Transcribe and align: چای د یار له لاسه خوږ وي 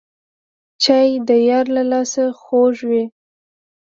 چای 0.83 1.09
د 1.27 1.29
یار 1.49 1.65
له 1.75 1.83
لاسه 1.91 2.23
خوږ 2.41 2.75
وي 2.89 3.03